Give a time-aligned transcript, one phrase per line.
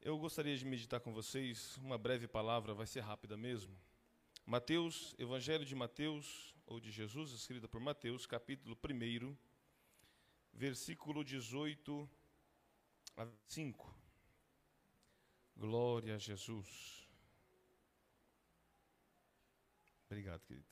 [0.00, 3.76] Eu gostaria de meditar com vocês uma breve palavra, vai ser rápida mesmo.
[4.46, 9.36] Mateus, Evangelho de Mateus, ou de Jesus, escrita por Mateus, capítulo 1,
[10.52, 12.08] versículo 18
[13.16, 13.94] a 5.
[15.56, 17.08] Glória a Jesus.
[20.06, 20.66] Obrigado, querido.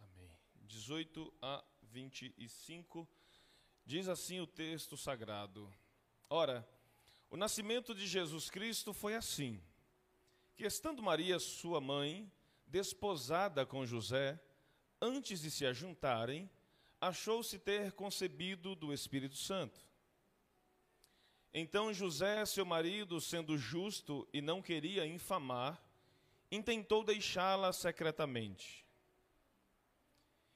[0.00, 0.30] Amém.
[0.82, 3.08] 18 a 25.
[3.86, 5.72] Diz assim o texto sagrado:
[6.28, 6.68] Ora,
[7.30, 9.62] o nascimento de Jesus Cristo foi assim:
[10.56, 12.30] que estando Maria, sua mãe,
[12.66, 14.40] desposada com José,
[15.00, 16.50] antes de se ajuntarem,
[17.00, 19.80] achou-se ter concebido do Espírito Santo.
[21.54, 25.80] Então José, seu marido, sendo justo e não queria infamar,
[26.50, 28.82] intentou deixá-la secretamente.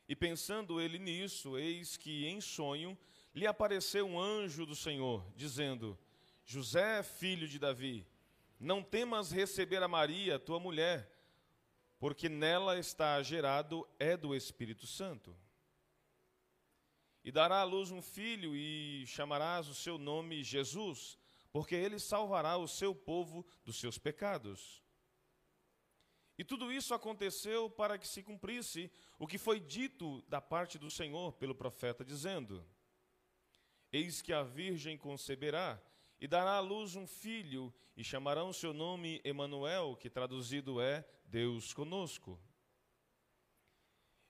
[0.09, 2.97] E pensando ele nisso, eis que em sonho
[3.35, 5.99] lhe apareceu um anjo do Senhor, dizendo:
[6.45, 8.07] José, filho de Davi,
[8.59, 11.11] não temas receber a Maria, tua mulher,
[11.99, 15.37] porque nela está gerado é do Espírito Santo.
[17.25, 21.19] E dará à luz um filho, e chamarás o seu nome Jesus,
[21.51, 24.86] porque ele salvará o seu povo dos seus pecados.
[26.39, 30.91] E tudo isso aconteceu para que se cumprisse o que foi dito da parte do
[30.91, 32.65] Senhor pelo profeta, dizendo:
[33.91, 35.81] Eis que a virgem conceberá
[36.21, 41.73] e dará à luz um filho, e chamarão seu nome Emanuel, que traduzido é Deus
[41.73, 42.39] conosco.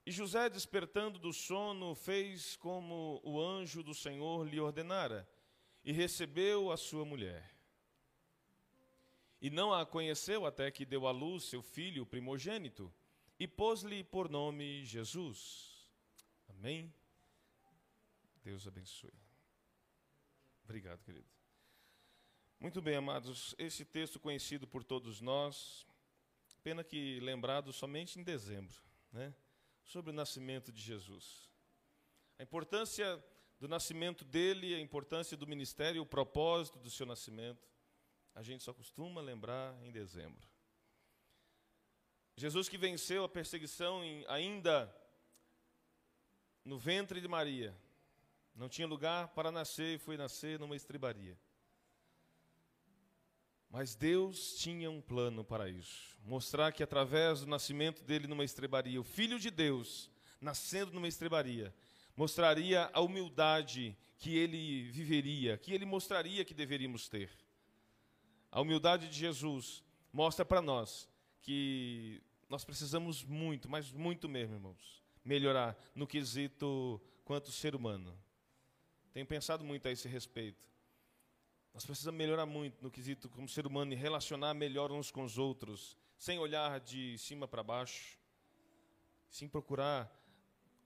[0.05, 5.29] E José, despertando do sono, fez como o anjo do Senhor lhe ordenara,
[5.83, 7.56] e recebeu a sua mulher.
[9.41, 12.93] E não a conheceu até que deu à luz seu filho primogênito,
[13.39, 15.87] e pôs-lhe por nome Jesus.
[16.49, 16.91] Amém?
[18.43, 19.13] Deus abençoe.
[20.63, 21.27] Obrigado, querido.
[22.59, 25.85] Muito bem, amados, esse texto conhecido por todos nós,
[26.63, 28.81] pena que lembrado somente em dezembro,
[29.11, 29.33] né?
[29.83, 31.47] Sobre o nascimento de Jesus.
[32.39, 33.23] A importância
[33.59, 37.67] do nascimento dele, a importância do ministério, o propósito do seu nascimento,
[38.37, 40.47] a gente só costuma lembrar em dezembro.
[42.35, 44.95] Jesus que venceu a perseguição em, ainda
[46.63, 47.75] no ventre de Maria,
[48.53, 51.35] não tinha lugar para nascer e foi nascer numa estribaria.
[53.71, 56.15] Mas Deus tinha um plano para isso.
[56.23, 61.73] Mostrar que através do nascimento dele numa estrebaria, o Filho de Deus, nascendo numa estrebaria,
[62.15, 67.46] mostraria a humildade que ele viveria, que ele mostraria que deveríamos ter.
[68.57, 71.07] A humildade de Jesus mostra para nós
[71.43, 78.17] que nós precisamos muito, mas muito mesmo, irmãos, melhorar no quesito quanto ser humano.
[79.13, 80.67] Tenho pensado muito a esse respeito.
[81.71, 85.37] Nós precisamos melhorar muito no quesito como ser humano e relacionar melhor uns com os
[85.37, 88.17] outros, sem olhar de cima para baixo,
[89.29, 90.11] sim procurar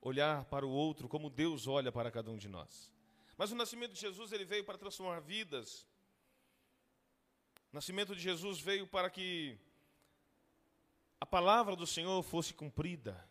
[0.02, 2.92] olhar para o outro como Deus olha para cada um de nós.
[3.38, 5.90] Mas o nascimento de Jesus ele veio para transformar vidas.
[7.72, 9.58] O nascimento de Jesus veio para que
[11.22, 13.26] a palavra do Senhor fosse cumprida.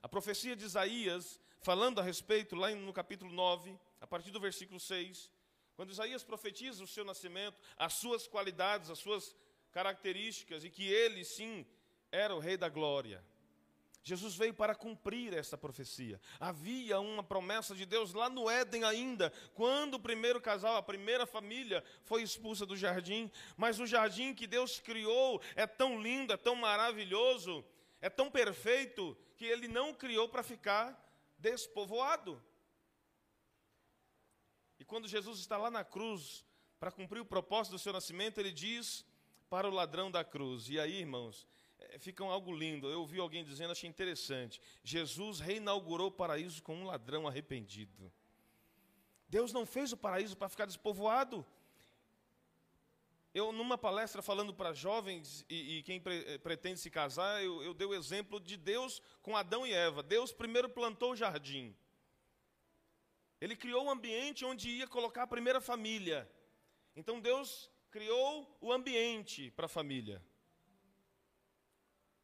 [0.00, 4.78] A profecia de Isaías, falando a respeito, lá no capítulo 9, a partir do versículo
[4.78, 5.28] 6,
[5.74, 9.34] quando Isaías profetiza o seu nascimento, as suas qualidades, as suas
[9.72, 11.66] características, e que ele, sim,
[12.12, 13.24] era o Rei da Glória.
[14.04, 16.20] Jesus veio para cumprir essa profecia.
[16.40, 21.24] Havia uma promessa de Deus lá no Éden ainda, quando o primeiro casal, a primeira
[21.24, 23.30] família foi expulsa do jardim.
[23.56, 27.64] Mas o jardim que Deus criou é tão lindo, é tão maravilhoso,
[28.00, 31.00] é tão perfeito, que ele não criou para ficar
[31.38, 32.42] despovoado.
[34.80, 36.44] E quando Jesus está lá na cruz
[36.80, 39.04] para cumprir o propósito do seu nascimento, ele diz
[39.48, 40.68] para o ladrão da cruz.
[40.68, 41.46] E aí, irmãos,
[41.90, 42.88] é, fica algo lindo.
[42.88, 44.60] Eu ouvi alguém dizendo, achei interessante.
[44.82, 48.12] Jesus reinaugurou o paraíso com um ladrão arrependido.
[49.28, 51.44] Deus não fez o paraíso para ficar despovoado.
[53.34, 57.62] Eu, numa palestra falando para jovens e, e quem pre, eh, pretende se casar, eu,
[57.62, 60.02] eu dei o exemplo de Deus com Adão e Eva.
[60.02, 61.74] Deus primeiro plantou o jardim.
[63.40, 66.30] Ele criou um ambiente onde ia colocar a primeira família.
[66.94, 70.22] Então Deus criou o ambiente para a família.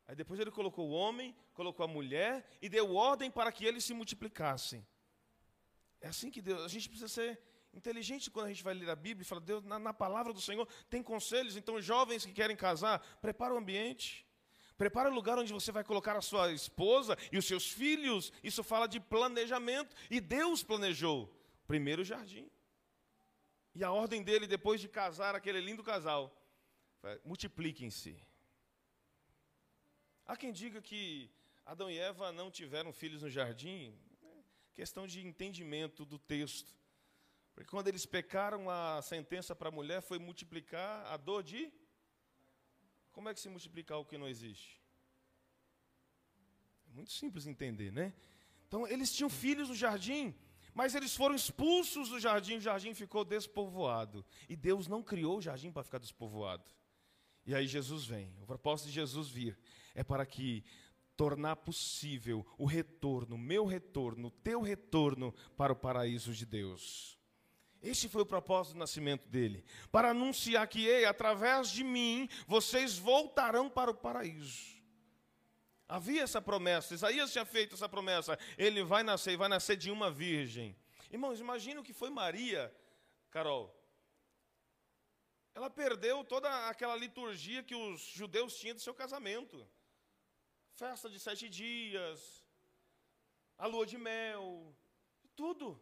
[0.08, 3.84] Aí depois ele colocou o homem, colocou a mulher e deu ordem para que eles
[3.84, 4.84] se multiplicassem.
[6.00, 7.38] É assim que Deus, a gente precisa ser
[7.74, 10.40] inteligente quando a gente vai ler a Bíblia e fala, Deus, na, na palavra do
[10.40, 14.26] Senhor tem conselhos, então jovens que querem casar, prepara o ambiente.
[14.78, 18.32] Prepara o lugar onde você vai colocar a sua esposa e os seus filhos.
[18.44, 19.94] Isso fala de planejamento.
[20.08, 21.28] E Deus planejou.
[21.66, 22.48] Primeiro o jardim.
[23.74, 26.32] E a ordem dele, depois de casar aquele lindo casal,
[27.24, 28.16] multipliquem-se.
[30.28, 31.30] Há quem diga que
[31.64, 33.98] Adão e Eva não tiveram filhos no jardim.
[34.22, 34.26] É
[34.74, 36.70] questão de entendimento do texto.
[37.54, 41.72] Porque quando eles pecaram, a sentença para a mulher foi multiplicar a dor de.
[43.10, 44.78] Como é que se multiplicar o que não existe?
[46.90, 48.12] É muito simples entender, né?
[48.66, 50.34] Então, eles tinham filhos no jardim,
[50.74, 54.22] mas eles foram expulsos do jardim, o jardim ficou despovoado.
[54.46, 56.70] E Deus não criou o jardim para ficar despovoado.
[57.46, 58.30] E aí Jesus vem.
[58.42, 59.58] O propósito de Jesus vir
[59.98, 60.64] é para que
[61.16, 67.18] tornar possível o retorno, meu retorno, teu retorno para o paraíso de Deus.
[67.82, 72.96] Este foi o propósito do nascimento dele, para anunciar que, ei, através de mim, vocês
[72.96, 74.78] voltarão para o paraíso.
[75.88, 80.12] Havia essa promessa, Isaías tinha feito essa promessa, ele vai nascer, vai nascer de uma
[80.12, 80.76] virgem.
[81.10, 82.72] Irmãos, imagina o que foi Maria,
[83.30, 83.74] Carol.
[85.56, 89.66] Ela perdeu toda aquela liturgia que os judeus tinham de seu casamento.
[90.78, 92.46] Festa de sete dias,
[93.58, 94.72] a lua de mel,
[95.34, 95.76] tudo.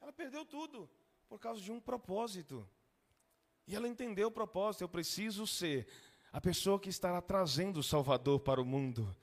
[0.00, 0.90] Ela perdeu tudo
[1.28, 2.68] por causa de um propósito.
[3.68, 5.86] E ela entendeu o propósito: eu preciso ser
[6.32, 9.16] a pessoa que estará trazendo o Salvador para o mundo.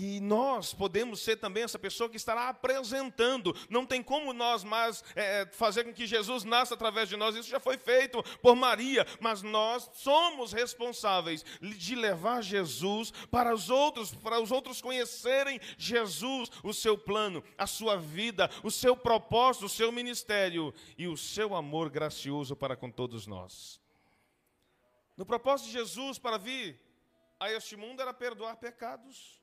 [0.00, 3.52] E nós podemos ser também essa pessoa que estará apresentando.
[3.68, 7.34] Não tem como nós mais é, fazer com que Jesus nasça através de nós.
[7.34, 9.04] Isso já foi feito por Maria.
[9.18, 16.48] Mas nós somos responsáveis de levar Jesus para os outros, para os outros conhecerem Jesus,
[16.62, 21.56] o seu plano, a sua vida, o seu propósito, o seu ministério e o seu
[21.56, 23.80] amor gracioso para com todos nós.
[25.16, 26.80] No propósito de Jesus para vir
[27.40, 29.37] a este mundo era perdoar pecados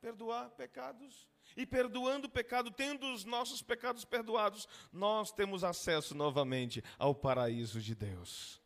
[0.00, 1.28] perdoar pecados.
[1.56, 7.80] E perdoando o pecado, tendo os nossos pecados perdoados, nós temos acesso novamente ao paraíso
[7.80, 8.62] de Deus.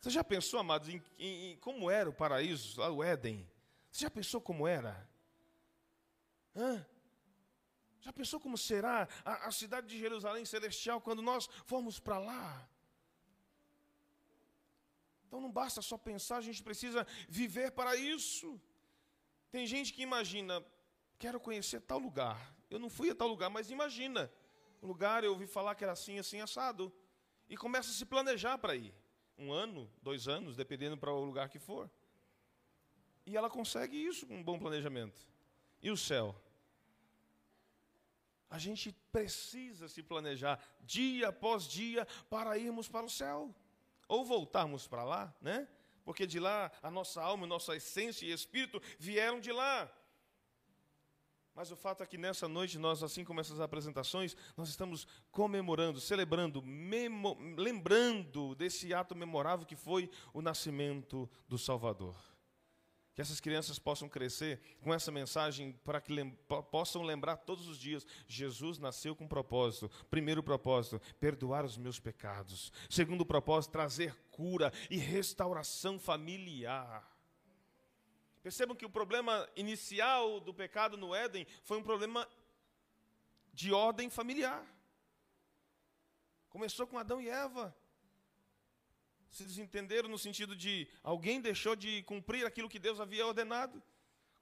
[0.00, 3.48] Você já pensou, amados, em, em, em como era o paraíso, o Éden?
[3.90, 5.08] Você já pensou como era?
[6.54, 6.86] Hã?
[8.00, 12.68] Já pensou como será a, a cidade de Jerusalém celestial quando nós formos para lá?
[15.26, 18.58] Então não basta só pensar, a gente precisa viver para isso.
[19.50, 20.64] Tem gente que imagina,
[21.18, 22.54] quero conhecer tal lugar.
[22.70, 24.30] Eu não fui a tal lugar, mas imagina.
[24.80, 26.92] O lugar eu ouvi falar que era assim, assim, assado.
[27.48, 28.94] E começa a se planejar para ir.
[29.38, 31.90] Um ano, dois anos, dependendo para o lugar que for.
[33.24, 35.20] E ela consegue isso com um bom planejamento.
[35.82, 36.34] E o céu?
[38.50, 43.54] A gente precisa se planejar dia após dia para irmos para o céu.
[44.06, 45.68] Ou voltarmos para lá, né?
[46.08, 49.92] Porque de lá a nossa alma, a nossa essência e espírito vieram de lá.
[51.54, 56.00] Mas o fato é que nessa noite, nós, assim como essas apresentações, nós estamos comemorando,
[56.00, 56.64] celebrando,
[57.58, 62.16] lembrando desse ato memorável que foi o nascimento do Salvador.
[63.18, 66.30] Que essas crianças possam crescer com essa mensagem para que lem
[66.70, 69.90] possam lembrar todos os dias: Jesus nasceu com um propósito.
[70.08, 72.72] Primeiro propósito, perdoar os meus pecados.
[72.88, 77.12] Segundo propósito, trazer cura e restauração familiar.
[78.40, 82.24] Percebam que o problema inicial do pecado no Éden foi um problema
[83.52, 84.64] de ordem familiar.
[86.48, 87.76] Começou com Adão e Eva
[89.30, 93.82] se desentenderam no sentido de alguém deixou de cumprir aquilo que Deus havia ordenado.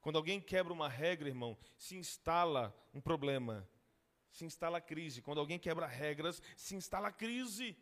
[0.01, 3.69] Quando alguém quebra uma regra, irmão, se instala um problema,
[4.31, 5.21] se instala crise.
[5.21, 7.77] Quando alguém quebra regras, se instala crise.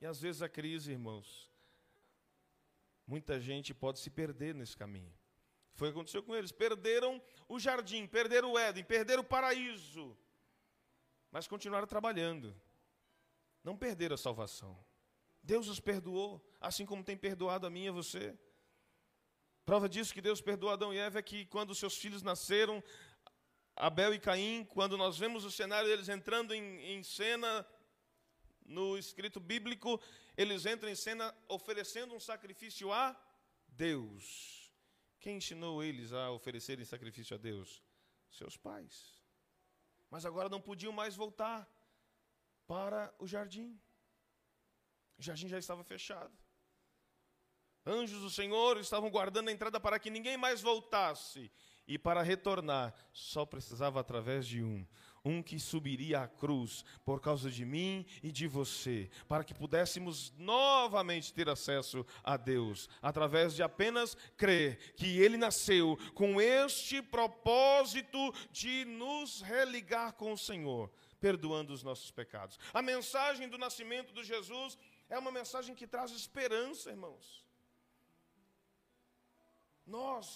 [0.00, 1.50] E às vezes a crise, irmãos,
[3.06, 5.12] muita gente pode se perder nesse caminho.
[5.74, 6.52] Foi o que aconteceu com eles.
[6.52, 10.16] Perderam o jardim, perderam o Éden, perderam o paraíso.
[11.30, 12.54] Mas continuaram trabalhando.
[13.62, 14.76] Não perderam a salvação.
[15.42, 18.38] Deus os perdoou, assim como tem perdoado a mim e a você.
[19.64, 22.82] Prova disso que Deus perdoou Adão e Eva é que quando seus filhos nasceram,
[23.74, 27.66] Abel e Caim, quando nós vemos o cenário deles entrando em, em cena
[28.64, 30.00] no escrito bíblico,
[30.36, 33.16] eles entram em cena oferecendo um sacrifício a
[33.68, 34.72] Deus.
[35.20, 37.82] Quem ensinou eles a oferecerem sacrifício a Deus?
[38.30, 39.22] Seus pais.
[40.10, 41.68] Mas agora não podiam mais voltar
[42.66, 43.80] para o jardim.
[45.22, 46.36] O jardim já estava fechado.
[47.86, 51.48] Anjos do Senhor estavam guardando a entrada para que ninguém mais voltasse.
[51.86, 54.84] E para retornar, só precisava através de um,
[55.24, 60.32] um que subiria à cruz por causa de mim e de você, para que pudéssemos
[60.36, 68.18] novamente ter acesso a Deus, através de apenas crer que ele nasceu com este propósito
[68.50, 72.58] de nos religar com o Senhor, perdoando os nossos pecados.
[72.74, 74.76] A mensagem do nascimento de Jesus
[75.14, 77.24] é uma mensagem que traz esperança, irmãos.
[79.96, 80.26] Nós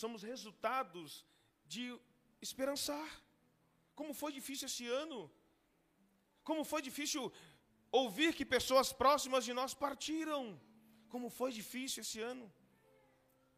[0.00, 1.08] somos resultados
[1.72, 1.84] de
[2.46, 3.08] esperançar.
[3.98, 5.18] Como foi difícil esse ano.
[6.48, 7.22] Como foi difícil
[8.02, 10.42] ouvir que pessoas próximas de nós partiram.
[11.14, 12.46] Como foi difícil esse ano.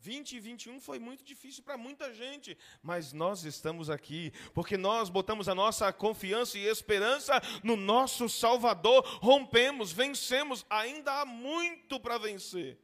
[0.05, 5.09] 20 e 21 foi muito difícil para muita gente, mas nós estamos aqui porque nós
[5.09, 12.19] botamos a nossa confiança e esperança no nosso Salvador, rompemos, vencemos, ainda há muito para
[12.19, 12.79] vencer.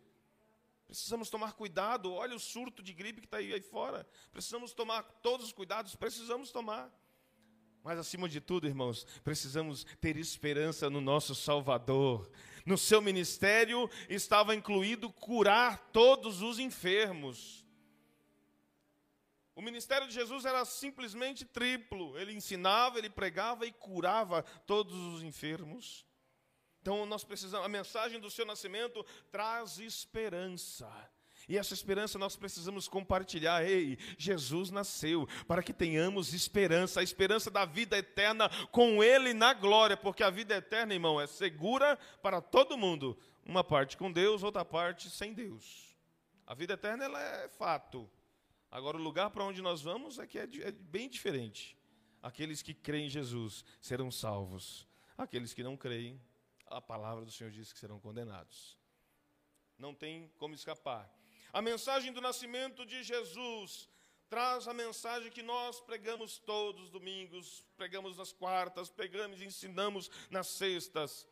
[0.86, 2.10] Precisamos tomar cuidado.
[2.10, 4.08] Olha o surto de gripe que está aí, aí fora.
[4.32, 6.90] Precisamos tomar todos os cuidados, precisamos tomar.
[7.84, 12.30] Mas acima de tudo, irmãos, precisamos ter esperança no nosso Salvador.
[12.64, 17.64] No seu ministério estava incluído curar todos os enfermos.
[19.55, 22.19] O ministério de Jesus era simplesmente triplo.
[22.19, 26.07] Ele ensinava, ele pregava e curava todos os enfermos.
[26.81, 30.90] Então nós precisamos, a mensagem do seu nascimento traz esperança.
[31.50, 33.69] E essa esperança nós precisamos compartilhar.
[33.69, 39.52] Ei, Jesus nasceu para que tenhamos esperança, a esperança da vida eterna com Ele na
[39.52, 43.19] glória, porque a vida eterna, irmão, é segura para todo mundo.
[43.45, 45.92] Uma parte com Deus, outra parte sem Deus.
[46.47, 48.09] A vida eterna ela é fato.
[48.71, 51.76] Agora, o lugar para onde nós vamos é que é, é bem diferente.
[52.23, 54.87] Aqueles que creem em Jesus serão salvos.
[55.19, 56.23] Aqueles que não creem
[56.69, 58.78] a palavra do Senhor diz que serão condenados.
[59.76, 61.12] Não tem como escapar.
[61.52, 63.88] A mensagem do nascimento de Jesus
[64.28, 70.11] traz a mensagem que nós pregamos todos os domingos, pregamos nas quartas, pregamos e ensinamos
[70.30, 71.26] nas sextas.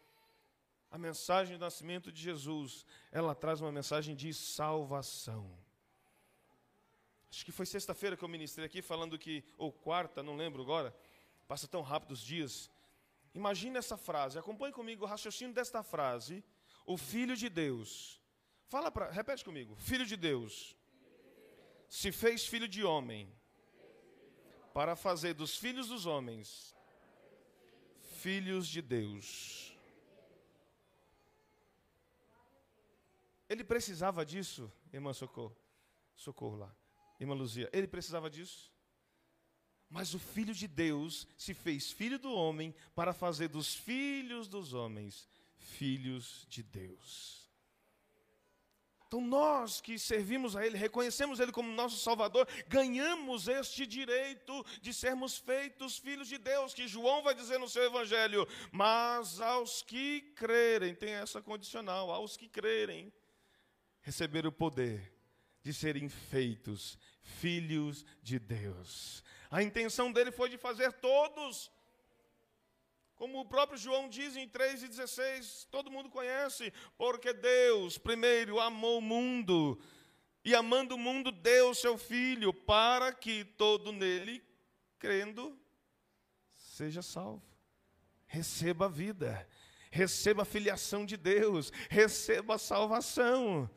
[0.91, 5.57] A mensagem do nascimento de Jesus, ela traz uma mensagem de salvação.
[7.31, 10.97] Acho que foi sexta-feira que eu ministrei aqui falando que, ou quarta, não lembro agora,
[11.47, 12.71] passa tão rápido os dias,
[13.35, 16.45] Imagine essa frase, acompanhe comigo o raciocínio desta frase.
[16.87, 18.21] O Filho de Deus.
[18.69, 19.75] Fala para, repete comigo.
[19.77, 20.77] Filho de Deus
[21.89, 23.33] se fez filho de homem
[24.75, 26.77] para fazer dos filhos dos homens
[28.19, 29.75] filhos de Deus.
[33.49, 35.57] Ele precisava disso, irmã Socorro.
[36.15, 36.77] Socorro lá.
[37.19, 38.71] Irmã Luzia, ele precisava disso?
[39.89, 44.75] Mas o Filho de Deus se fez filho do homem para fazer dos filhos dos
[44.75, 47.48] homens filhos de Deus.
[49.09, 54.93] Então, nós que servimos a Ele, reconhecemos Ele como nosso Salvador, ganhamos este direito de
[54.93, 58.47] sermos feitos filhos de Deus, que João vai dizer no seu Evangelho.
[58.71, 63.11] Mas aos que crerem, tem essa condicional, aos que crerem,
[64.03, 65.11] receber o poder
[65.63, 69.25] de serem feitos filhos de Deus.
[69.51, 71.71] A intenção dele foi de fazer todos.
[73.19, 79.03] Como o próprio João diz em 3,16, todo mundo conhece, porque Deus primeiro amou o
[79.03, 79.77] mundo,
[80.45, 84.41] e amando o mundo, deu seu Filho, para que todo nele,
[85.01, 85.59] crendo,
[86.57, 87.43] seja salvo.
[88.25, 89.49] Receba a vida,
[89.91, 93.69] receba a filiação de Deus, receba a salvação.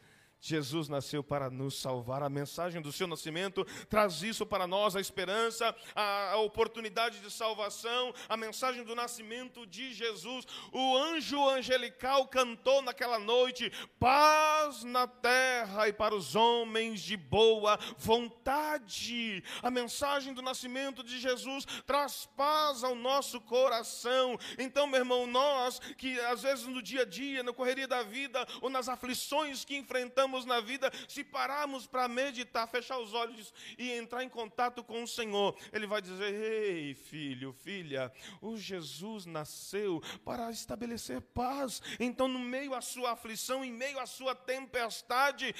[0.41, 2.23] Jesus nasceu para nos salvar.
[2.23, 7.29] A mensagem do seu nascimento traz isso para nós: a esperança, a, a, oportunidade de
[7.29, 10.47] salvação, a mensagem do nascimento de Jesus.
[10.71, 17.77] O anjo angelical cantou naquela noite: paz na terra e para os homens de boa
[17.99, 19.43] vontade.
[19.61, 24.39] A mensagem do nascimento de Jesus traz paz ao nosso coração.
[24.57, 28.47] Então, meu irmão, nós que às vezes no dia a dia, na correria da vida
[28.59, 33.91] ou nas aflições que enfrentamos, na vida, se pararmos para meditar, fechar os olhos e
[33.91, 38.11] entrar em contato com o Senhor, Ele vai dizer: Ei, filho, filha,
[38.41, 41.81] o Jesus nasceu para estabelecer paz.
[41.99, 45.53] Então, no meio à sua aflição, em meio à sua tempestade,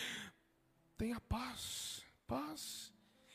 [0.98, 2.92] tenha paz, paz.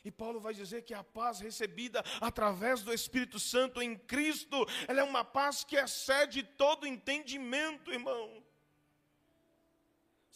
[0.06, 5.00] E Paulo vai dizer que a paz recebida através do Espírito Santo em Cristo, ela
[5.00, 8.45] é uma paz que excede todo entendimento, irmão.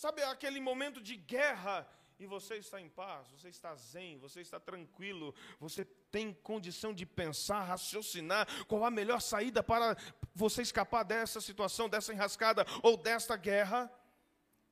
[0.00, 1.86] Sabe aquele momento de guerra
[2.18, 7.04] e você está em paz, você está zen, você está tranquilo, você tem condição de
[7.04, 9.94] pensar, raciocinar qual a melhor saída para
[10.34, 13.92] você escapar dessa situação, dessa enrascada ou desta guerra?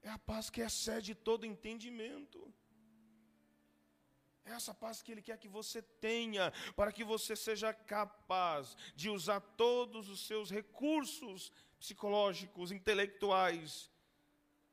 [0.02, 2.50] É a paz que excede todo entendimento.
[4.46, 9.10] É essa paz que Ele quer que você tenha, para que você seja capaz de
[9.10, 13.90] usar todos os seus recursos psicológicos, intelectuais,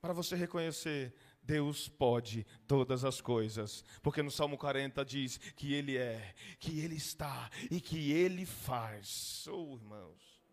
[0.05, 5.97] para você reconhecer: Deus pode todas as coisas, porque no Salmo 40 diz que Ele
[5.97, 9.47] é, que Ele está e que Ele faz.
[9.47, 10.43] Oh, irmãos,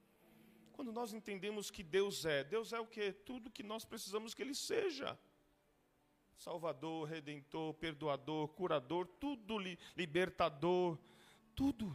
[0.73, 3.12] quando nós entendemos que Deus é, Deus é o que?
[3.12, 5.18] Tudo que nós precisamos que Ele seja.
[6.35, 10.99] Salvador, redentor, perdoador, curador, tudo li, libertador,
[11.54, 11.94] tudo.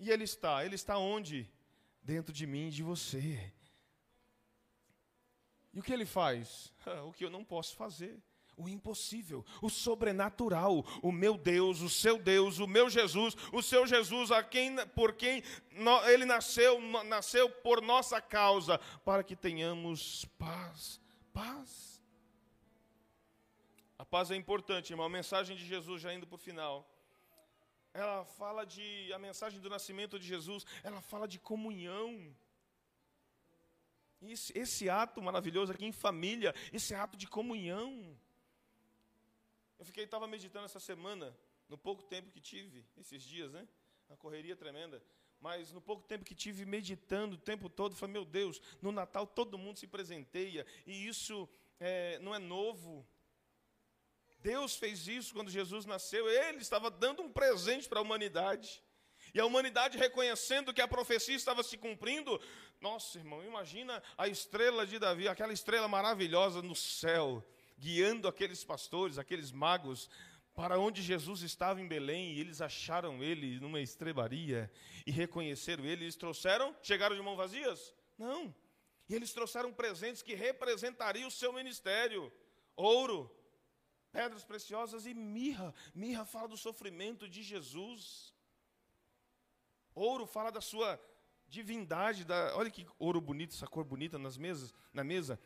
[0.00, 1.48] E Ele está, Ele está onde?
[2.02, 3.52] Dentro de mim e de você.
[5.72, 6.72] E o que Ele faz?
[7.06, 8.20] O que eu não posso fazer.
[8.54, 13.86] O impossível, o sobrenatural, o meu Deus, o seu Deus, o meu Jesus, o seu
[13.86, 15.42] Jesus, a quem, por quem
[16.10, 21.00] ele nasceu, nasceu por nossa causa, para que tenhamos paz.
[21.32, 21.92] Paz.
[23.98, 25.06] A paz é importante, irmão.
[25.06, 26.86] A mensagem de Jesus, já indo para o final,
[27.94, 29.12] ela fala de.
[29.12, 32.34] A mensagem do nascimento de Jesus, ela fala de comunhão.
[34.22, 38.16] Esse, esse ato maravilhoso aqui em família, esse ato de comunhão.
[39.78, 41.36] Eu fiquei, estava meditando essa semana,
[41.68, 43.66] no pouco tempo que tive, esses dias, né?
[44.08, 45.02] A correria tremenda.
[45.40, 49.26] Mas no pouco tempo que tive meditando o tempo todo, falei, meu Deus, no Natal
[49.26, 51.48] todo mundo se presenteia, e isso
[51.80, 53.04] é, não é novo.
[54.38, 58.82] Deus fez isso quando Jesus nasceu, ele estava dando um presente para a humanidade.
[59.34, 62.40] E a humanidade reconhecendo que a profecia estava se cumprindo.
[62.82, 67.40] Nossa, irmão, imagina a estrela de Davi, aquela estrela maravilhosa no céu,
[67.78, 70.10] guiando aqueles pastores, aqueles magos,
[70.52, 74.68] para onde Jesus estava em Belém, e eles acharam ele numa estrebaria
[75.06, 76.02] e reconheceram ele.
[76.06, 77.94] Eles trouxeram, chegaram de mãos vazias?
[78.18, 78.52] Não.
[79.08, 82.32] E eles trouxeram presentes que representariam o seu ministério:
[82.74, 83.30] ouro,
[84.10, 85.72] pedras preciosas e mirra.
[85.94, 88.34] Mirra fala do sofrimento de Jesus.
[89.94, 91.00] Ouro fala da sua
[91.52, 95.38] divindade, da, olha que ouro bonito, essa cor bonita nas mesas, na mesa.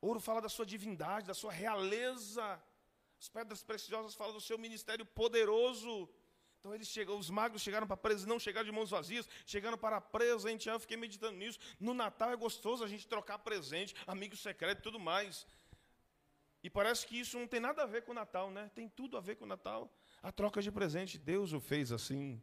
[0.00, 2.44] Ouro fala da sua divindade, da sua realeza.
[3.18, 6.08] As pedras preciosas falam do seu ministério poderoso.
[6.58, 10.00] Então eles chegam, os magos chegaram para presentear, não chegaram de mãos vazias, chegaram para
[10.00, 10.76] presentear.
[10.76, 11.58] Eu fiquei meditando nisso.
[11.80, 15.46] No Natal é gostoso a gente trocar presente, amigo secreto e tudo mais.
[16.62, 18.70] E parece que isso não tem nada a ver com o Natal, né?
[18.74, 19.90] Tem tudo a ver com o Natal.
[20.22, 22.40] A troca de presente, Deus o fez assim.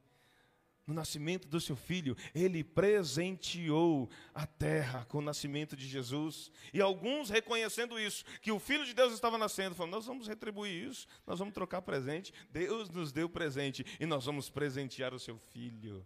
[0.90, 6.52] No nascimento do seu filho, ele presenteou a terra com o nascimento de Jesus.
[6.74, 10.90] E alguns reconhecendo isso, que o filho de Deus estava nascendo, falando: Nós vamos retribuir
[10.90, 12.34] isso, nós vamos trocar presente.
[12.50, 16.04] Deus nos deu presente e nós vamos presentear o seu filho.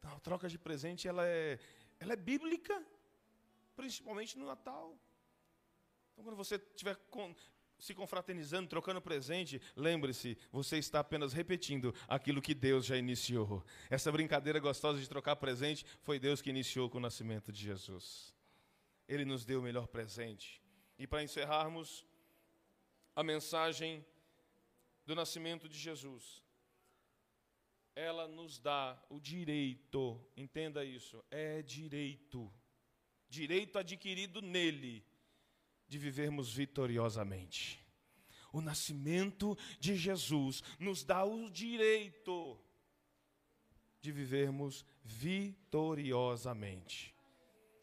[0.00, 1.56] Então, a troca de presente ela é,
[2.00, 2.84] ela é bíblica,
[3.76, 4.98] principalmente no Natal.
[6.12, 6.96] Então, quando você estiver
[7.82, 13.60] se confraternizando, trocando presente, lembre-se, você está apenas repetindo aquilo que Deus já iniciou.
[13.90, 18.32] Essa brincadeira gostosa de trocar presente foi Deus que iniciou com o nascimento de Jesus.
[19.08, 20.62] Ele nos deu o melhor presente.
[20.96, 22.06] E para encerrarmos,
[23.16, 24.06] a mensagem
[25.04, 26.40] do nascimento de Jesus.
[27.96, 32.48] Ela nos dá o direito, entenda isso, é direito,
[33.28, 35.04] direito adquirido nele
[35.92, 37.78] de vivermos vitoriosamente.
[38.50, 42.58] O nascimento de Jesus nos dá o direito
[44.00, 47.14] de vivermos vitoriosamente.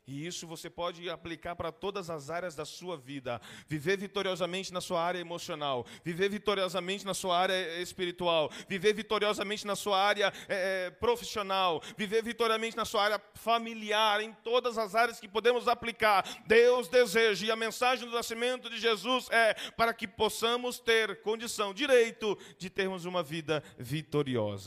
[0.10, 3.40] E isso você pode aplicar para todas as áreas da sua vida.
[3.68, 9.76] Viver vitoriosamente na sua área emocional, viver vitoriosamente na sua área espiritual, viver vitoriosamente na
[9.76, 15.28] sua área é, profissional, viver vitoriosamente na sua área familiar, em todas as áreas que
[15.28, 16.26] podemos aplicar.
[16.48, 21.72] Deus deseja, e a mensagem do nascimento de Jesus é para que possamos ter condição,
[21.72, 24.58] direito de termos uma vida vitoriosa.